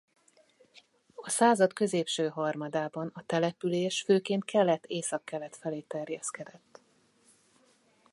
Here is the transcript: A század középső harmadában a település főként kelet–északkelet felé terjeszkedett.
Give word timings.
A 1.15 1.29
század 1.29 1.73
középső 1.73 2.27
harmadában 2.29 3.11
a 3.13 3.23
település 3.25 4.01
főként 4.01 4.45
kelet–északkelet 4.45 5.55
felé 5.55 5.79
terjeszkedett. 5.79 6.81